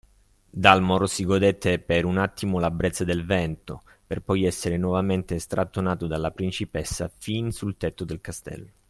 [0.49, 6.07] Dalmor si godette per un attimo la brezza del vento, per poi essere nuovamente strattonato
[6.07, 8.71] dalla principessa fin sul tetto del castello.